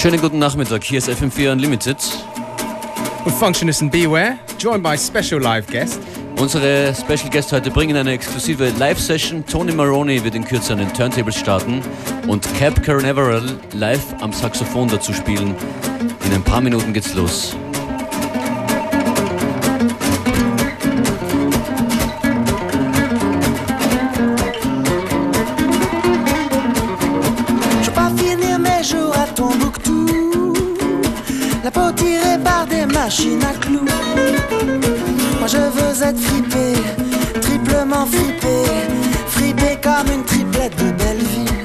Schönen 0.00 0.18
guten 0.18 0.38
Nachmittag, 0.38 0.82
hier 0.82 0.96
ist 0.96 1.10
FM4 1.10 1.52
Unlimited. 1.52 1.98
Und 3.26 3.34
Functionist 3.34 3.82
and 3.82 3.92
Beware, 3.92 4.38
joined 4.58 4.82
by 4.82 4.96
special 4.96 5.38
live 5.42 5.66
guest. 5.66 6.00
Unsere 6.38 6.94
Special 6.94 7.28
Guests 7.30 7.52
heute 7.52 7.70
bringen 7.70 7.94
eine 7.94 8.12
exklusive 8.12 8.70
Live-Session. 8.78 9.44
Tony 9.44 9.72
Maroney 9.72 10.24
wird 10.24 10.34
in 10.34 10.42
Kürze 10.46 10.72
an 10.72 10.78
den 10.78 10.90
Turntables 10.94 11.36
starten 11.36 11.82
und 12.26 12.48
Cap 12.54 12.82
Carnaveral 12.82 13.42
live 13.74 14.14
am 14.22 14.32
Saxophon 14.32 14.88
dazu 14.88 15.12
spielen. 15.12 15.54
In 16.24 16.32
ein 16.32 16.44
paar 16.44 16.62
Minuten 16.62 16.94
geht's 16.94 17.12
los. 17.12 17.54
Machines 33.10 33.42
à 33.42 33.54
clous. 33.58 33.88
Moi 35.40 35.48
je 35.48 35.56
veux 35.56 36.02
être 36.08 36.20
fripé, 36.20 36.74
triplement 37.40 38.06
fripé 38.06 38.56
Fripé 39.26 39.78
comme 39.82 40.14
une 40.14 40.24
triplette 40.24 40.76
de 40.76 40.92
Belleville. 40.92 41.58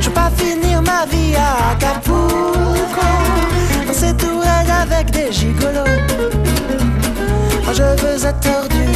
Je 0.00 0.06
veux 0.08 0.12
pas 0.12 0.32
finir 0.36 0.82
ma 0.82 1.06
vie 1.06 1.36
à 1.36 1.70
Acapulco 1.72 3.06
Dans 3.86 3.92
ces 3.92 4.12
tourelles 4.16 4.72
avec 4.82 5.12
des 5.12 5.30
gigolos. 5.30 5.96
Moi 7.64 7.72
je 7.72 7.88
veux 8.02 8.26
être 8.26 8.40
tordu, 8.40 8.86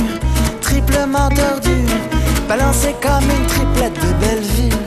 triplement 0.63 1.29
tordu 1.29 1.77
Balancé 2.49 2.93
comme 3.01 3.29
une 3.37 3.47
triplette 3.47 3.99
de 4.05 4.11
Belleville. 4.21 4.83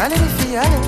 Allez 0.00 0.14
les 0.14 0.44
filles, 0.44 0.58
allez 0.58 0.83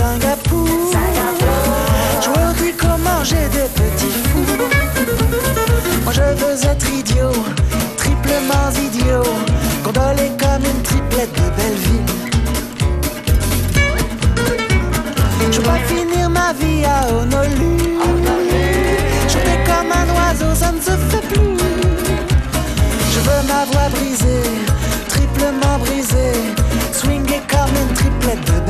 Singapour. 0.00 0.66
Jouer 2.24 2.44
au 2.48 2.54
tricot, 2.54 2.96
manger 3.04 3.44
des 3.52 3.68
petits 3.78 4.16
fous. 4.28 4.56
Moi 6.04 6.12
je 6.14 6.22
veux 6.40 6.56
être 6.72 6.88
idiot, 6.90 7.36
triplement 7.98 8.70
idiot 8.86 9.30
Gondolé 9.84 10.32
comme 10.40 10.64
une 10.64 10.82
triplette 10.82 11.34
de 11.34 11.46
Belleville. 11.56 12.06
Je 15.50 15.56
veux 15.58 15.62
pas 15.62 15.80
finir 15.86 16.30
ma 16.30 16.54
vie 16.54 16.82
à 16.86 17.12
Honolulu. 17.12 17.98
Chanter 19.28 19.58
comme 19.66 19.92
un 19.92 20.06
oiseau, 20.16 20.54
ça 20.54 20.72
ne 20.72 20.80
se 20.80 20.96
fait 21.10 21.26
plus. 21.28 21.58
Je 23.12 23.20
veux 23.20 23.42
ma 23.52 23.66
voix 23.70 23.90
brisée, 23.90 24.48
triplement 25.08 25.78
brisée 25.78 26.40
Swinguer 26.92 27.42
comme 27.50 27.74
une 27.82 27.94
triplette 27.94 28.44
de 28.46 28.52
Belleville 28.52 28.69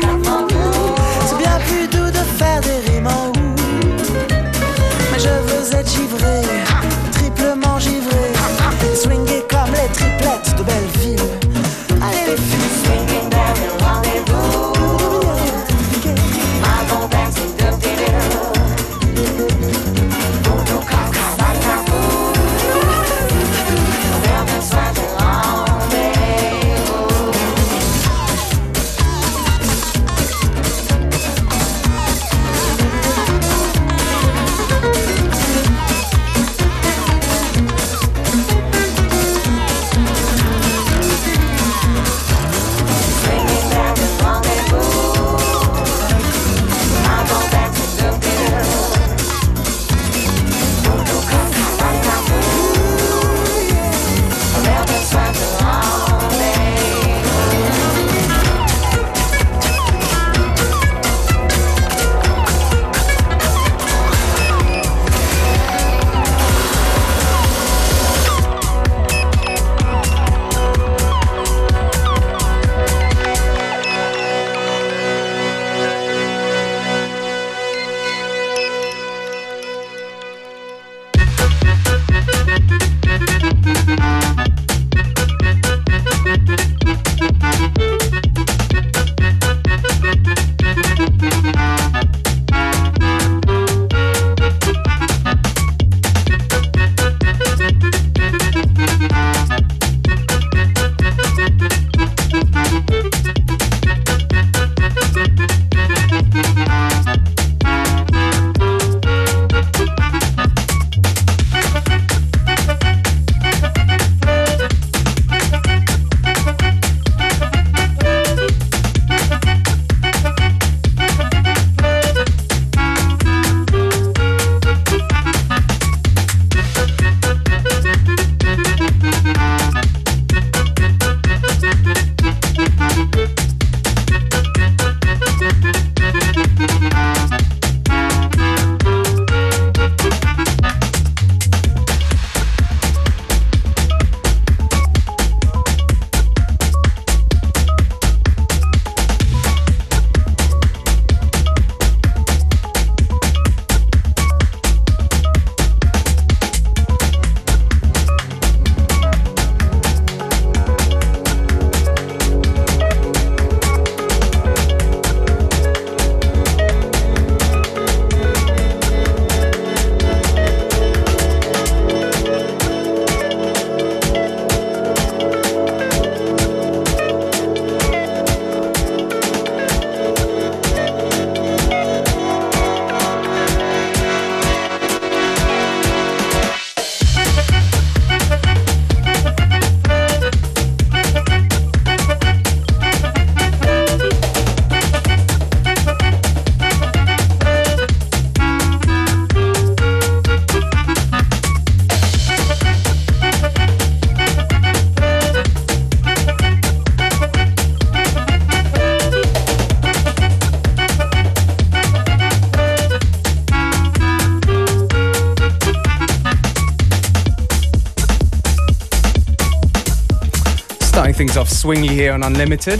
things 221.31 221.37
off 221.37 221.49
Swingly 221.49 221.89
here 221.89 222.13
on 222.13 222.23
Unlimited. 222.23 222.79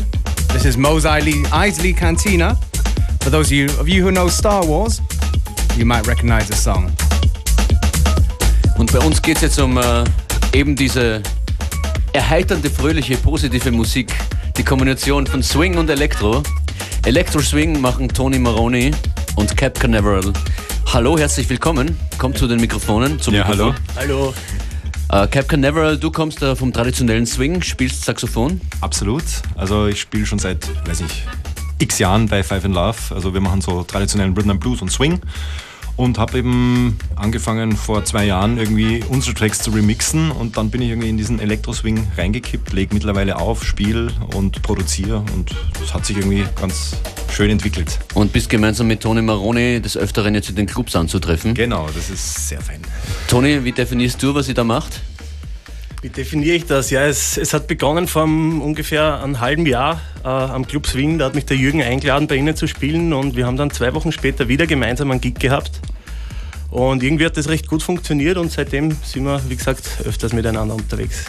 This 0.51 0.65
is 0.65 0.77
Mos 0.77 1.05
Eisley, 1.05 1.43
Eisley 1.51 1.95
Cantina. 1.95 2.55
For 3.21 3.29
those 3.29 3.47
of 3.47 3.53
you, 3.53 3.65
of 3.79 3.87
you 3.87 4.03
who 4.03 4.11
know 4.11 4.27
Star 4.27 4.65
Wars, 4.65 4.99
you 5.77 5.85
might 5.85 6.05
recognize 6.07 6.47
the 6.47 6.55
song. 6.55 6.91
Und 8.77 8.91
bei 8.91 8.99
uns 8.99 9.21
geht 9.21 9.37
es 9.37 9.41
jetzt 9.43 9.59
um 9.59 9.77
äh, 9.77 10.03
eben 10.53 10.75
diese 10.75 11.21
erheiternde, 12.13 12.69
fröhliche, 12.69 13.15
positive 13.17 13.71
Musik. 13.71 14.11
Die 14.57 14.63
Kombination 14.63 15.25
von 15.27 15.41
Swing 15.43 15.77
und 15.77 15.89
Elektro. 15.89 16.43
Electro 17.05 17.39
Swing 17.39 17.79
machen 17.79 18.09
Tony 18.09 18.37
Maroney 18.37 18.91
und 19.35 19.55
Cap 19.55 19.79
Canaveral. 19.79 20.33
Hallo, 20.91 21.17
herzlich 21.17 21.49
willkommen. 21.49 21.97
Kommt 22.17 22.37
zu 22.37 22.47
den 22.47 22.59
Mikrofonen. 22.59 23.19
Zum 23.21 23.33
Ja, 23.33 23.47
Mikrofon. 23.47 23.75
hallo. 23.95 24.33
Äh, 25.11 25.27
Cap 25.27 25.49
Canaveral, 25.49 25.97
du 25.97 26.09
kommst 26.09 26.41
äh, 26.41 26.55
vom 26.55 26.71
traditionellen 26.71 27.25
Swing, 27.25 27.61
spielst 27.61 28.05
Saxophon. 28.05 28.61
Absolut. 28.79 29.23
Also 29.55 29.87
ich 29.87 29.99
spiele 29.99 30.25
schon 30.25 30.39
seit, 30.39 30.69
weiß 30.87 31.01
ich, 31.01 31.25
x 31.79 31.99
Jahren 31.99 32.27
bei 32.27 32.43
Five 32.43 32.63
in 32.63 32.71
Love. 32.71 32.97
Also 33.13 33.33
wir 33.33 33.41
machen 33.41 33.59
so 33.59 33.83
traditionellen 33.83 34.33
Rhythm 34.33 34.51
and 34.51 34.61
Blues 34.61 34.81
und 34.81 34.89
Swing. 34.89 35.19
Und 35.97 36.17
habe 36.17 36.37
eben 36.37 36.97
angefangen 37.17 37.75
vor 37.75 38.05
zwei 38.05 38.25
Jahren 38.25 38.57
irgendwie 38.57 39.03
unsere 39.09 39.35
Tracks 39.35 39.59
zu 39.59 39.71
remixen 39.71 40.31
und 40.31 40.55
dann 40.55 40.71
bin 40.71 40.81
ich 40.81 40.89
irgendwie 40.89 41.09
in 41.09 41.17
diesen 41.17 41.39
Elektro-Swing 41.39 42.07
reingekippt, 42.17 42.71
lege 42.71 42.93
mittlerweile 42.93 43.35
auf, 43.35 43.65
spiele 43.65 44.11
und 44.33 44.61
produziere 44.63 45.17
und 45.35 45.53
das 45.79 45.93
hat 45.93 46.05
sich 46.05 46.17
irgendwie 46.17 46.45
ganz 46.59 46.95
schön 47.29 47.51
entwickelt. 47.51 47.99
Und 48.13 48.31
bist 48.31 48.49
gemeinsam 48.49 48.87
mit 48.87 49.01
Tony 49.01 49.21
Maroney 49.21 49.81
des 49.81 49.97
Öfteren 49.97 50.33
jetzt 50.33 50.49
in 50.49 50.55
den 50.55 50.65
Clubs 50.65 50.95
anzutreffen. 50.95 51.53
Genau, 51.53 51.87
das 51.93 52.09
ist 52.09 52.47
sehr 52.47 52.61
fein. 52.61 52.81
Tony, 53.31 53.63
wie 53.63 53.71
definierst 53.71 54.21
du, 54.21 54.35
was 54.35 54.49
ihr 54.49 54.53
da 54.53 54.65
macht? 54.65 54.99
Wie 56.01 56.09
definiere 56.09 56.57
ich 56.57 56.65
das? 56.65 56.89
Ja, 56.89 57.05
es, 57.05 57.37
es 57.37 57.53
hat 57.53 57.65
begonnen 57.65 58.09
vor 58.09 58.23
ungefähr 58.23 59.23
einem 59.23 59.39
halben 59.39 59.65
Jahr 59.65 60.01
äh, 60.25 60.27
am 60.27 60.67
Club 60.67 60.85
Swing. 60.85 61.17
Da 61.17 61.27
hat 61.27 61.35
mich 61.35 61.45
der 61.45 61.55
Jürgen 61.55 61.81
eingeladen, 61.81 62.27
bei 62.27 62.35
ihnen 62.35 62.57
zu 62.57 62.67
spielen 62.67 63.13
und 63.13 63.37
wir 63.37 63.45
haben 63.45 63.55
dann 63.55 63.71
zwei 63.71 63.93
Wochen 63.93 64.11
später 64.11 64.49
wieder 64.49 64.67
gemeinsam 64.67 65.11
einen 65.11 65.21
Gig 65.21 65.35
gehabt. 65.35 65.79
Und 66.71 67.03
irgendwie 67.03 67.25
hat 67.25 67.35
das 67.35 67.49
recht 67.49 67.67
gut 67.67 67.83
funktioniert 67.83 68.37
und 68.37 68.49
seitdem 68.49 68.95
sind 69.03 69.25
wir, 69.25 69.41
wie 69.49 69.57
gesagt, 69.57 69.83
öfters 70.05 70.31
miteinander 70.31 70.73
unterwegs. 70.73 71.25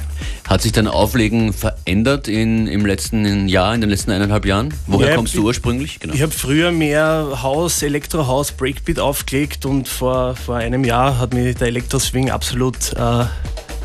Hat 0.48 0.62
sich 0.62 0.70
dein 0.70 0.86
Auflegen 0.86 1.52
verändert 1.52 2.28
in, 2.28 2.68
im 2.68 2.86
letzten 2.86 3.48
Jahr, 3.48 3.74
in 3.74 3.80
den 3.80 3.90
letzten 3.90 4.12
eineinhalb 4.12 4.46
Jahren? 4.46 4.72
Woher 4.86 5.10
Ja, 5.10 5.16
kommst 5.16 5.34
du 5.34 5.40
ich- 5.40 5.44
ursprünglich? 5.44 5.98
Genau. 5.98 6.14
Ich 6.14 6.22
habe 6.22 6.30
früher 6.30 6.70
mehr 6.70 7.42
Haus, 7.42 7.82
Elektrohaus, 7.82 8.52
Breakbeat 8.52 9.00
aufgelegt 9.00 9.66
und 9.66 9.88
vor, 9.88 10.36
vor 10.36 10.56
einem 10.56 10.84
Jahr 10.84 11.18
hat 11.18 11.34
mich 11.34 11.56
der 11.56 11.66
Elektroswing 11.66 12.30
absolut 12.30 12.92
äh, 12.92 13.24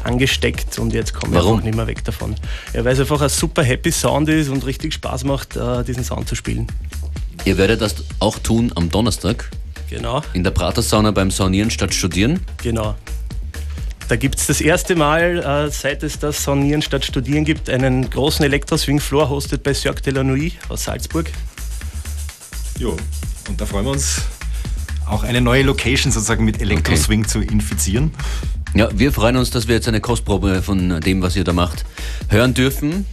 angesteckt 0.04 0.78
und 0.78 0.94
jetzt 0.94 1.14
komme 1.16 1.38
ich 1.40 1.44
einfach 1.44 1.64
nicht 1.64 1.76
mehr 1.76 1.88
weg 1.88 2.04
davon. 2.04 2.36
Ja, 2.74 2.86
weil 2.86 2.94
es 2.94 3.00
einfach 3.00 3.22
ein 3.22 3.30
super 3.30 3.64
happy 3.64 3.92
Sound 3.92 4.30
ist 4.30 4.50
und 4.50 4.64
richtig 4.66 4.94
Spaß 4.94 5.24
macht, 5.24 5.56
äh, 5.56 5.84
diesen 5.84 6.04
Sound 6.04 6.28
zu 6.30 6.36
spielen. 6.36 6.68
Ihr 7.46 7.58
werdet 7.58 7.82
das 7.82 7.96
auch 8.20 8.38
tun 8.40 8.72
am 8.76 8.90
Donnerstag 8.90 9.50
Genau, 9.90 10.22
in 10.34 10.44
der 10.44 10.52
Pratersauna 10.52 11.12
beim 11.12 11.32
Saunieren 11.32 11.72
statt 11.72 11.94
Studieren. 11.94 12.42
genau. 12.62 12.96
Da 14.10 14.16
gibt 14.16 14.40
es 14.40 14.48
das 14.48 14.62
erste 14.62 14.96
Mal, 14.96 15.40
äh, 15.40 15.70
seit 15.70 16.02
es 16.02 16.18
das 16.18 16.42
Sonieren 16.42 16.82
statt 16.82 17.04
Studieren 17.04 17.44
gibt, 17.44 17.70
einen 17.70 18.10
großen 18.10 18.46
Elektroswing-Floor, 18.46 19.30
hostet 19.30 19.64
bei 19.64 19.74
Cirque 19.74 20.02
de 20.02 20.14
la 20.14 20.24
Nuit 20.24 20.54
aus 20.70 20.86
Salzburg. 20.86 21.30
Jo, 22.80 22.96
und 23.50 23.60
da 23.60 23.66
freuen 23.66 23.84
wir 23.86 23.92
uns 23.92 24.22
auch 25.08 25.24
eine 25.24 25.42
neue 25.42 25.64
Location 25.64 26.12
sozusagen 26.14 26.46
mit 26.46 26.62
Elektro-Swing 26.62 27.28
zu 27.28 27.42
infizieren. 27.42 28.14
Ja, 28.76 28.88
wir 28.94 29.12
freuen 29.12 29.36
uns, 29.36 29.50
dass 29.50 29.68
wir 29.68 29.76
jetzt 29.76 29.90
eine 29.90 30.00
Kostprobe 30.00 30.62
von 30.62 31.02
dem, 31.02 31.22
was 31.22 31.36
ihr 31.36 31.44
da 31.44 31.52
macht, 31.52 31.84
hören 32.30 32.54
dürfen. 32.54 33.06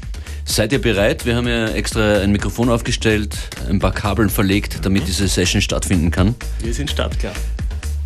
Seid 0.47 0.73
ihr 0.73 0.81
bereit? 0.81 1.25
Wir 1.25 1.37
haben 1.37 1.49
ja 1.49 1.69
extra 1.69 2.19
ein 2.21 2.31
Mikrofon 2.31 2.69
aufgestellt, 2.69 3.37
ein 3.69 3.79
paar 3.79 3.93
Kabeln 3.93 4.29
verlegt, 4.29 4.85
damit 4.85 5.09
diese 5.09 5.27
Session 5.27 5.63
stattfinden 5.63 6.11
kann. 6.11 6.35
Wir 6.61 6.75
sind 6.75 6.91
startklar. 6.91 7.33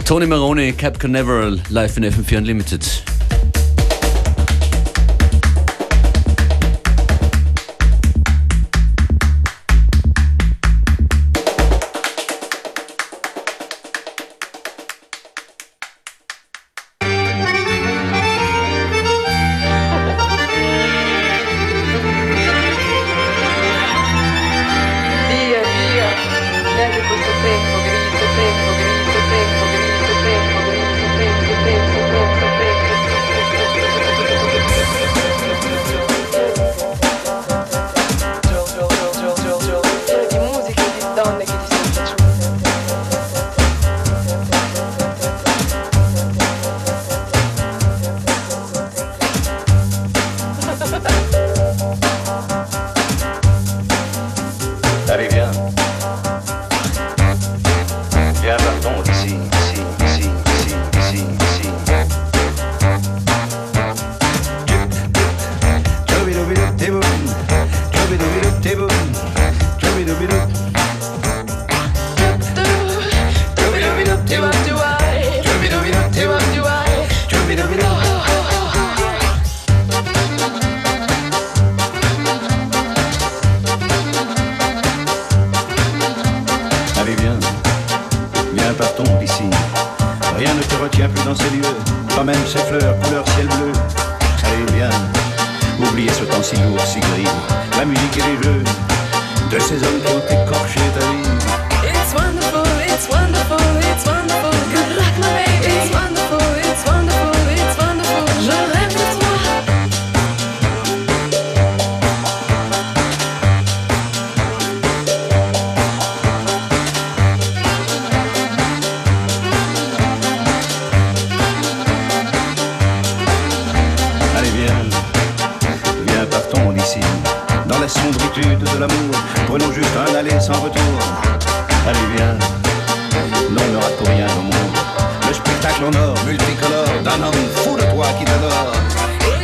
Tony 0.04 0.26
Maroney, 0.26 0.72
Cap 0.72 0.98
Canaveral, 0.98 1.60
live 1.68 1.96
in 1.96 2.04
FM4 2.04 2.38
Unlimited. 2.38 3.02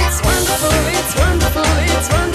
It's 0.06 0.22
wonderful, 0.22 0.70
it's 0.94 1.16
wonderful, 1.18 1.62
it's 1.64 2.08
wonderful. 2.08 2.33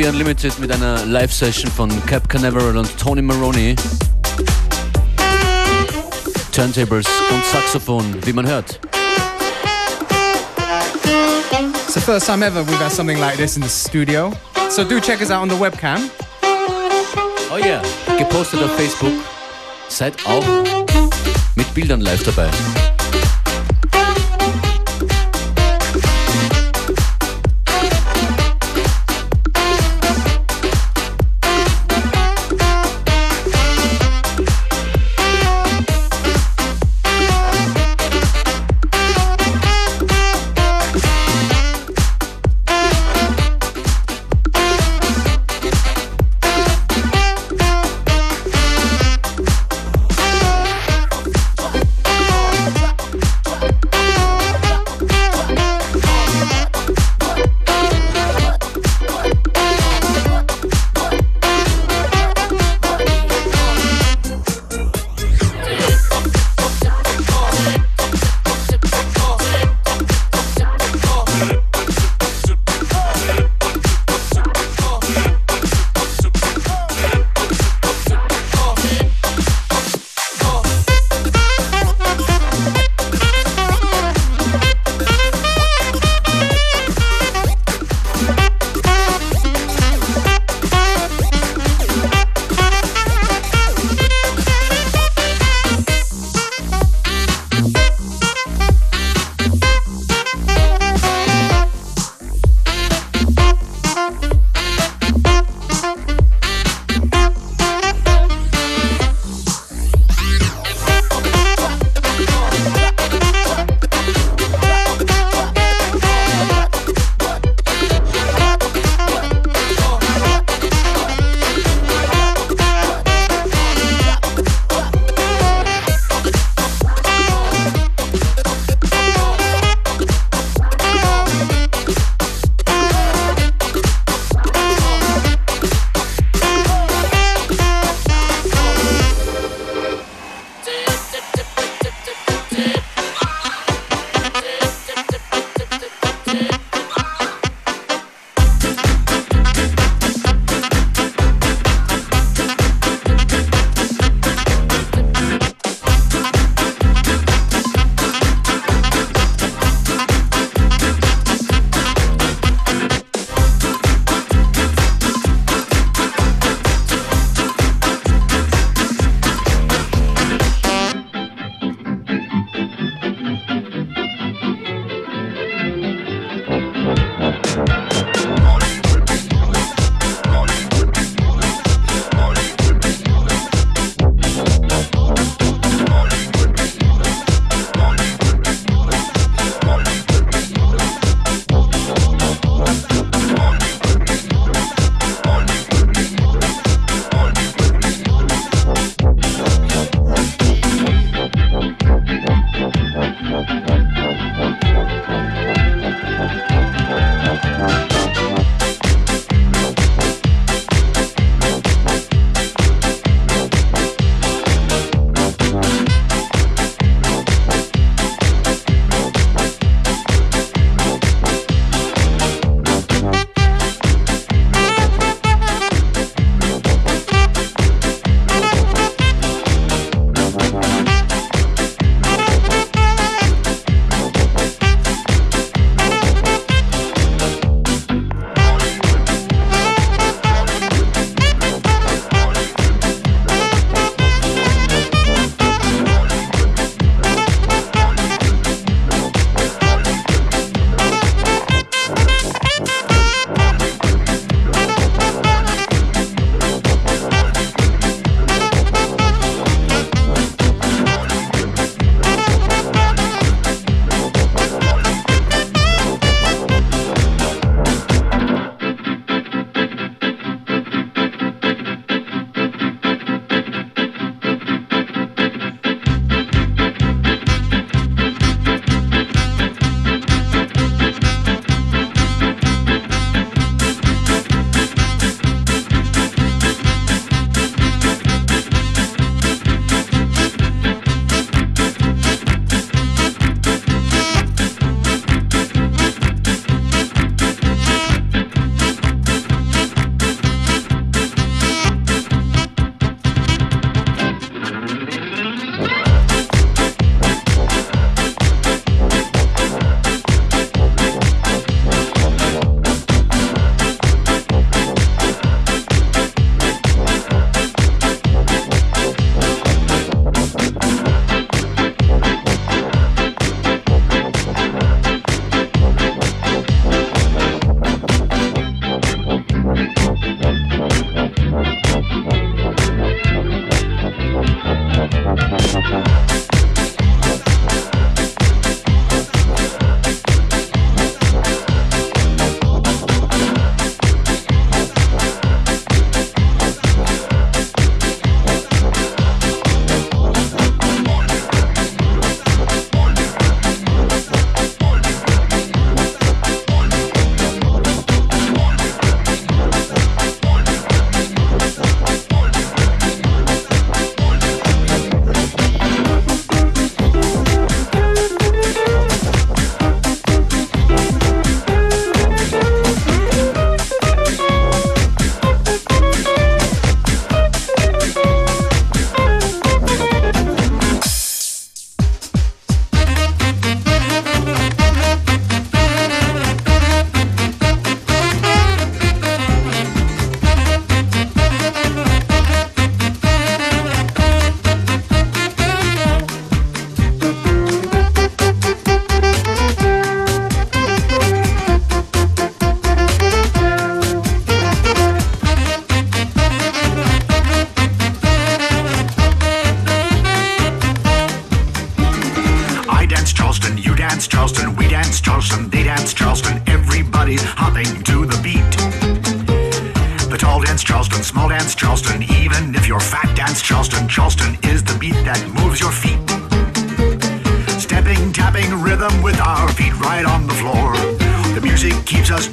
FM4 0.00 0.08
Unlimited 0.08 0.58
mit 0.58 0.72
einer 0.72 1.04
Live-Session 1.04 1.70
von 1.70 1.90
Cap 2.06 2.26
Canaveral 2.26 2.76
und 2.78 2.96
Tony 2.98 3.20
Maroney. 3.20 3.76
Turntables 6.52 7.06
und 7.30 7.44
Saxophon, 7.44 8.16
wie 8.24 8.32
man 8.32 8.46
hört. 8.46 8.80
It's 11.84 11.94
the 11.94 12.00
first 12.00 12.26
time 12.26 12.42
ever 12.42 12.62
we've 12.62 12.78
had 12.78 12.90
something 12.90 13.18
like 13.18 13.36
this 13.36 13.56
in 13.56 13.62
the 13.62 13.68
studio. 13.68 14.32
So 14.70 14.84
do 14.84 15.00
check 15.00 15.20
us 15.20 15.30
out 15.30 15.42
on 15.42 15.50
the 15.50 15.56
webcam. 15.56 16.08
Oh 17.52 17.58
yeah, 17.58 17.82
gepostet 18.16 18.62
auf 18.62 18.74
Facebook. 18.76 19.12
Seid 19.88 20.14
auch 20.24 20.44
mit 21.56 21.74
Bildern 21.74 22.00
live 22.00 22.22
dabei. 22.22 22.48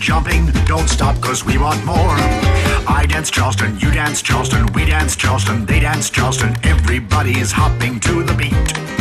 Jumping, 0.08 0.46
don't 0.65 0.88
stop 0.88 1.20
cause 1.20 1.43
we 1.43 1.58
want 1.58 1.84
more. 1.84 2.15
I 2.88 3.06
dance 3.10 3.30
Charleston, 3.30 3.78
you 3.78 3.91
dance 3.91 4.22
Charleston, 4.22 4.65
we 4.67 4.86
dance 4.86 5.17
Charleston, 5.17 5.65
they 5.65 5.82
dance 5.82 6.10
Charleston, 6.10 6.56
everybody's 6.63 7.52
hopping 7.52 8.00
to 8.00 8.24
the 8.24 8.34
beat. 8.34 8.96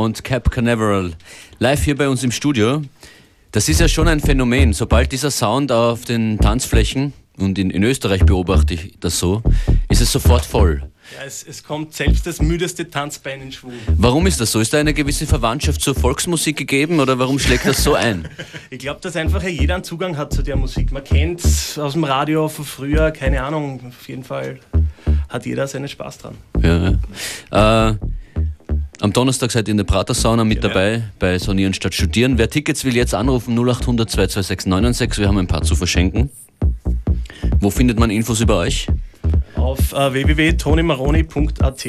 Und 0.00 0.24
Cap 0.24 0.50
Canaveral 0.50 1.12
live 1.58 1.84
hier 1.84 1.96
bei 1.96 2.08
uns 2.08 2.22
im 2.22 2.32
Studio. 2.32 2.82
Das 3.52 3.68
ist 3.68 3.80
ja 3.80 3.88
schon 3.88 4.08
ein 4.08 4.20
Phänomen. 4.20 4.72
Sobald 4.72 5.12
dieser 5.12 5.30
Sound 5.30 5.72
auf 5.72 6.04
den 6.04 6.38
Tanzflächen, 6.38 7.12
und 7.38 7.58
in, 7.58 7.70
in 7.70 7.82
Österreich 7.82 8.24
beobachte 8.24 8.74
ich 8.74 8.94
das 9.00 9.18
so, 9.18 9.42
ist 9.88 10.00
es 10.00 10.12
sofort 10.12 10.44
voll. 10.44 10.82
Ja, 11.18 11.24
es, 11.26 11.42
es 11.42 11.64
kommt 11.64 11.94
selbst 11.94 12.26
das 12.26 12.40
müdeste 12.40 12.88
Tanzbein 12.88 13.40
in 13.40 13.52
Schwung. 13.52 13.72
Warum 13.96 14.26
ist 14.26 14.40
das 14.40 14.52
so? 14.52 14.60
Ist 14.60 14.72
da 14.72 14.78
eine 14.78 14.94
gewisse 14.94 15.26
Verwandtschaft 15.26 15.80
zur 15.80 15.94
Volksmusik 15.94 16.56
gegeben 16.56 17.00
oder 17.00 17.18
warum 17.18 17.38
schlägt 17.38 17.66
das 17.66 17.82
so 17.82 17.94
ein? 17.94 18.28
Ich 18.70 18.78
glaube, 18.78 19.00
dass 19.00 19.16
einfach 19.16 19.42
jeder 19.42 19.74
einen 19.74 19.84
Zugang 19.84 20.16
hat 20.16 20.32
zu 20.32 20.42
der 20.42 20.54
Musik. 20.54 20.92
Man 20.92 21.02
kennt 21.02 21.44
es 21.44 21.76
aus 21.76 21.94
dem 21.94 22.04
Radio 22.04 22.48
von 22.48 22.64
früher, 22.64 23.10
keine 23.10 23.42
Ahnung. 23.42 23.80
Auf 23.88 24.08
jeden 24.08 24.22
Fall 24.22 24.60
hat 25.28 25.44
jeder 25.44 25.66
seinen 25.66 25.88
Spaß 25.88 26.18
dran. 26.18 26.36
Ja. 26.62 27.90
Äh, 27.90 27.96
am 29.00 29.12
Donnerstag 29.12 29.50
seid 29.50 29.66
ihr 29.68 29.72
in 29.72 29.78
der 29.78 29.84
Prater-Sauna 29.84 30.44
mit 30.44 30.64
dabei 30.64 31.02
bei 31.18 31.38
Sonieren 31.38 31.74
statt 31.74 31.94
Studieren. 31.94 32.38
Wer 32.38 32.48
Tickets 32.50 32.84
will, 32.84 32.96
jetzt 32.96 33.14
anrufen 33.14 33.56
0800 33.58 34.10
226 34.10 34.66
996. 34.66 35.20
Wir 35.20 35.28
haben 35.28 35.38
ein 35.38 35.46
paar 35.46 35.62
zu 35.62 35.76
verschenken. 35.76 36.30
Wo 37.60 37.70
findet 37.70 37.98
man 37.98 38.10
Infos 38.10 38.40
über 38.40 38.58
euch? 38.58 38.88
Auf 39.56 39.92
äh, 39.92 40.12
www.tonymaroni.at. 40.12 41.86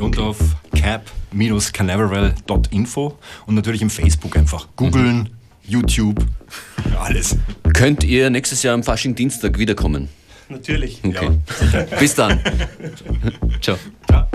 Und 0.00 0.18
auf 0.18 0.38
cap-canaveral.info 0.74 3.18
und 3.46 3.54
natürlich 3.54 3.82
im 3.82 3.90
Facebook 3.90 4.36
einfach 4.36 4.68
googeln, 4.76 5.28
YouTube, 5.66 6.24
alles. 6.98 7.36
Könnt 7.72 8.04
ihr 8.04 8.30
nächstes 8.30 8.62
Jahr 8.62 8.74
am 8.74 8.82
Fasching 8.82 9.14
Dienstag 9.14 9.58
wiederkommen? 9.58 10.08
Natürlich. 10.48 11.00
Okay. 11.02 11.30
Bis 11.98 12.14
dann. 12.14 12.40
Ciao. 13.60 13.76
Tell 14.06 14.26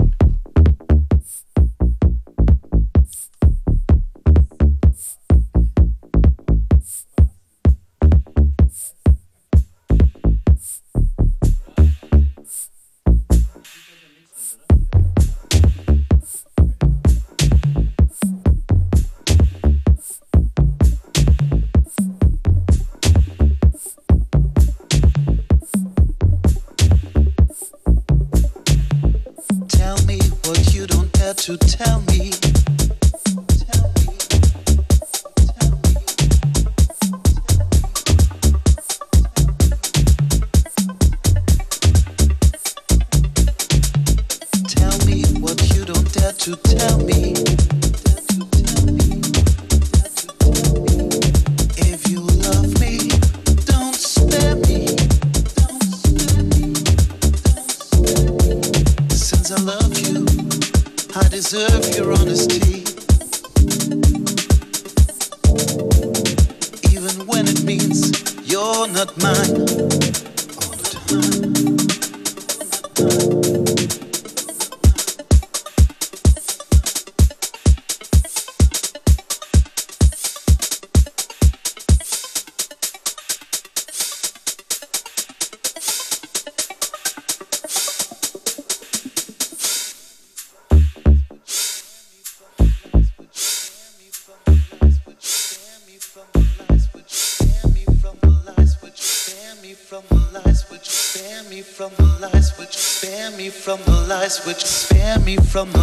not 69.04 69.16
mine. 69.16 69.91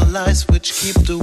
lies 0.10 0.48
which 0.48 0.74
keep 0.74 0.96
the 1.06 1.19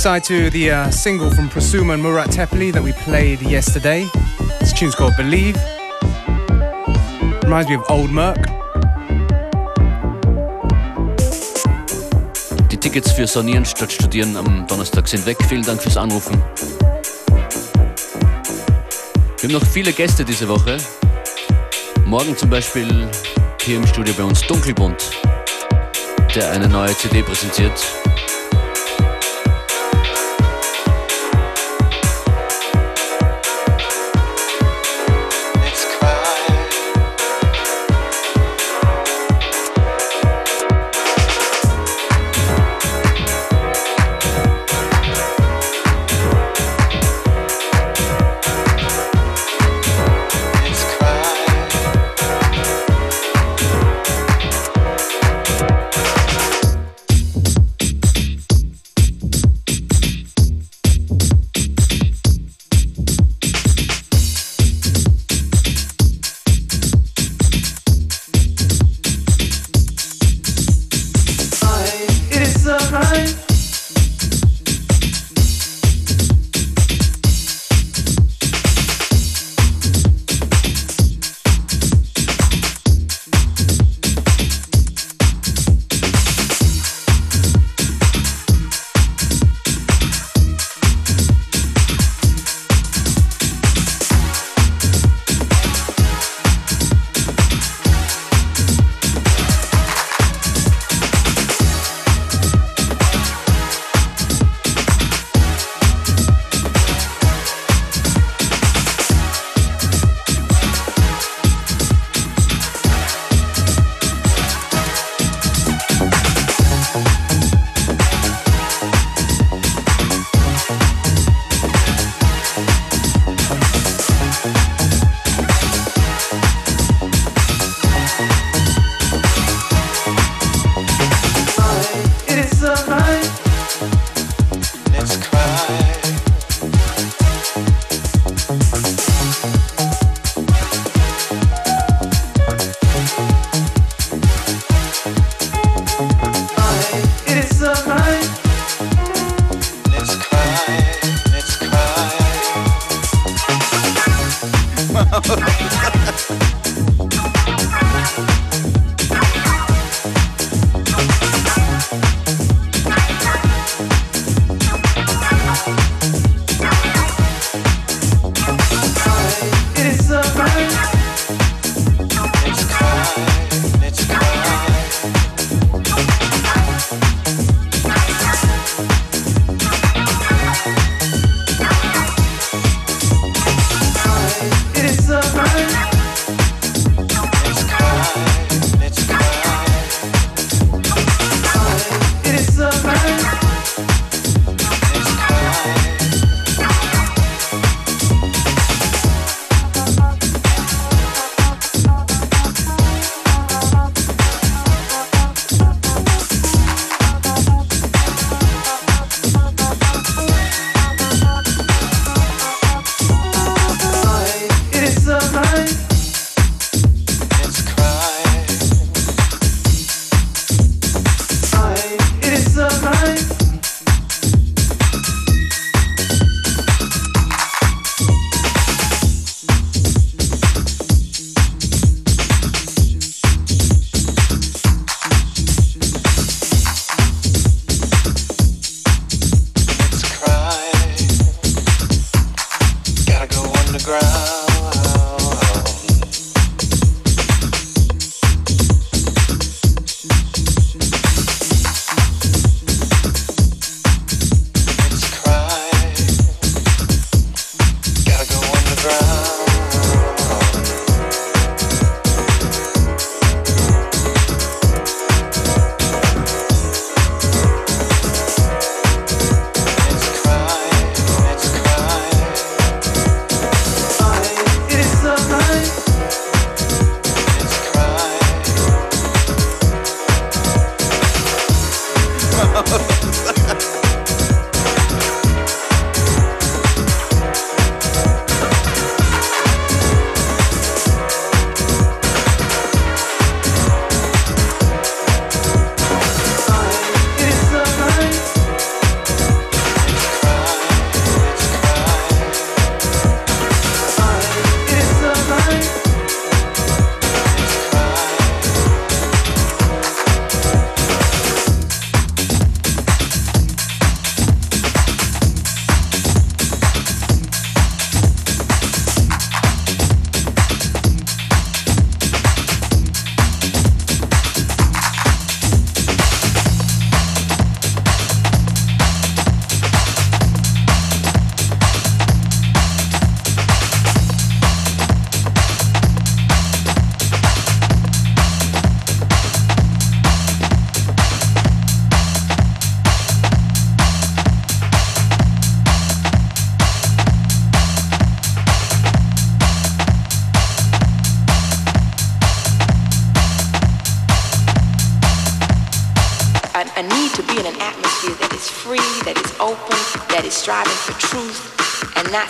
B-side 0.00 0.24
to 0.24 0.48
the 0.48 0.70
uh, 0.70 0.90
single 0.90 1.30
from 1.30 1.50
Prasuma 1.50 1.92
and 1.92 2.02
Murat 2.02 2.30
Tepeli 2.30 2.72
that 2.72 2.82
we 2.82 2.92
played 3.04 3.42
yesterday. 3.42 4.06
This 4.58 4.72
tune's 4.72 4.94
called 4.94 5.14
Believe. 5.14 5.56
Reminds 7.42 7.68
me 7.68 7.74
of 7.74 7.84
Old 7.90 8.10
Merc. 8.10 8.38
Die 12.70 12.78
Tickets 12.78 13.12
für 13.12 13.26
Sanieren 13.26 13.66
statt 13.66 13.92
Studieren 13.92 14.38
am 14.38 14.66
Donnerstag 14.66 15.06
sind 15.06 15.26
weg. 15.26 15.36
Vielen 15.46 15.64
Dank 15.64 15.82
fürs 15.82 15.98
Anrufen. 15.98 16.42
Wir 19.36 19.50
haben 19.50 19.52
noch 19.52 19.66
viele 19.66 19.92
Gäste 19.92 20.24
diese 20.24 20.48
Woche. 20.48 20.78
Morgen 22.06 22.34
zum 22.38 22.48
Beispiel 22.48 23.06
hier 23.60 23.76
im 23.76 23.86
Studio 23.86 24.14
bei 24.16 24.24
uns 24.24 24.40
Dunkelbund, 24.46 25.10
der 26.34 26.52
eine 26.52 26.68
neue 26.68 26.96
CD 26.96 27.22
präsentiert. 27.22 27.99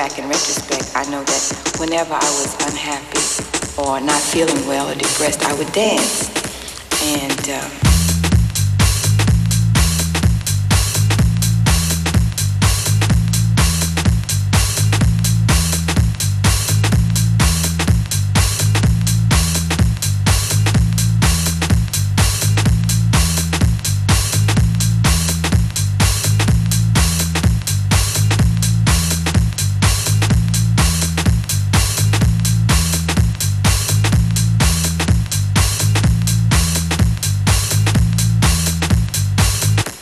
back 0.00 0.18
in 0.18 0.26
retrospect, 0.26 0.92
I 0.96 1.04
know 1.10 1.22
that 1.22 1.76
whenever 1.78 2.14
I 2.14 2.30
was 2.40 2.54
unhappy 2.66 3.20
or 3.76 4.00
not 4.00 4.18
feeling 4.22 4.66
well 4.66 4.88
or 4.88 4.94
depressed, 4.94 5.44
I 5.44 5.52
would 5.52 5.70
dance. 5.72 6.30
And. 7.02 7.50
Um, 7.50 7.89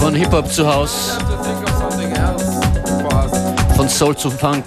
Von 0.00 0.14
Hip-Hop 0.14 0.50
zu 0.50 0.66
Haus, 0.66 1.18
von 3.76 3.88
Soul 3.88 4.16
zu 4.16 4.30
Funk, 4.30 4.64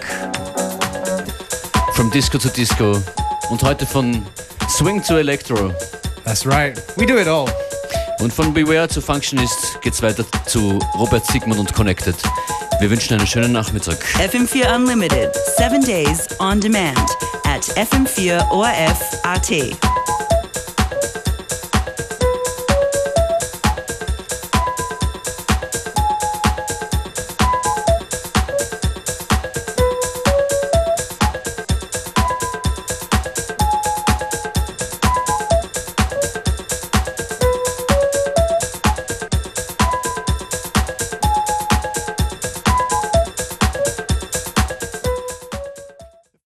from 1.94 2.12
Disco 2.12 2.38
zu 2.38 2.50
Disco 2.50 3.02
und 3.50 3.64
heute 3.64 3.86
von 3.86 4.24
Swing 4.70 5.04
zu 5.04 5.16
Electro. 5.16 5.74
That's 6.24 6.46
right. 6.46 6.82
We 6.96 7.06
do 7.06 7.18
it 7.18 7.28
all. 7.28 7.46
Und 8.20 8.32
von 8.32 8.54
Beware 8.54 8.88
zu 8.88 9.02
Functionist 9.02 9.82
geht's 9.82 10.02
weiter 10.02 10.24
zu 10.46 10.80
Robert 10.98 11.26
Sigmund 11.26 11.60
und 11.60 11.74
Connected. 11.74 12.16
Wir 12.80 12.90
wünschen 12.90 13.18
einen 13.18 13.28
schönen 13.28 13.52
Nachmittag. 13.52 13.98
FM4 14.20 14.76
Unlimited, 14.76 15.36
seven 15.58 15.82
days 15.82 16.28
on 16.40 16.60
demand 16.62 17.00
at 17.46 17.64
FM4 17.76 18.50
ORF 18.52 19.20
AT. 19.24 19.52